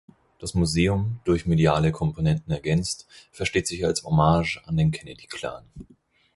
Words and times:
Das 0.39 0.55
Museum, 0.55 1.19
durch 1.25 1.45
mediale 1.45 1.91
Komponenten 1.91 2.51
ergänzt, 2.51 3.05
versteht 3.31 3.67
sich 3.67 3.85
als 3.85 4.01
Hommage 4.03 4.59
an 4.65 4.75
den 4.75 4.89
Kennedy-Clan. 4.89 5.63